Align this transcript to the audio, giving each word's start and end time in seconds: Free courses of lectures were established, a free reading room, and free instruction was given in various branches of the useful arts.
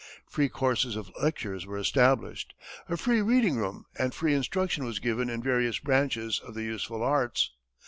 Free 0.25 0.49
courses 0.49 0.95
of 0.95 1.11
lectures 1.21 1.67
were 1.67 1.77
established, 1.77 2.55
a 2.89 2.97
free 2.97 3.21
reading 3.21 3.57
room, 3.57 3.85
and 3.95 4.15
free 4.15 4.33
instruction 4.33 4.83
was 4.83 4.97
given 4.97 5.29
in 5.29 5.43
various 5.43 5.77
branches 5.77 6.39
of 6.39 6.55
the 6.55 6.63
useful 6.63 7.03
arts. 7.03 7.51